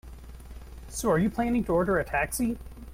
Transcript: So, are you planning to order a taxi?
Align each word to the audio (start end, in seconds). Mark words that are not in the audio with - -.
So, 0.89 1.11
are 1.11 1.19
you 1.19 1.29
planning 1.29 1.63
to 1.65 1.73
order 1.73 1.99
a 1.99 2.03
taxi? 2.03 2.57